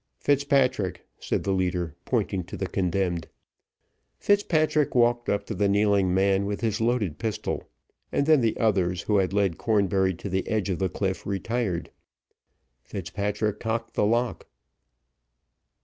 "Fitzpatrick," 0.17 1.05
said 1.19 1.43
the 1.43 1.51
leader, 1.53 1.95
pointing 2.05 2.43
to 2.45 2.57
the 2.57 2.65
condemned. 2.65 3.27
Fitzpatrick 4.17 4.95
walked 4.95 5.29
up 5.29 5.45
to 5.45 5.53
the 5.53 5.69
kneeling 5.69 6.11
man 6.11 6.47
with 6.47 6.61
his 6.61 6.81
loaded 6.81 7.19
pistol, 7.19 7.69
and 8.11 8.25
then 8.25 8.41
the 8.41 8.57
others, 8.57 9.03
who 9.03 9.17
had 9.17 9.31
led 9.31 9.59
Cornbury 9.59 10.15
to 10.15 10.27
the 10.27 10.47
edge 10.47 10.71
of 10.71 10.79
the 10.79 10.89
cliff, 10.89 11.27
retired. 11.27 11.91
Fitzpatrick 12.81 13.59
cocked 13.59 13.93
the 13.93 14.03
lock. 14.07 14.47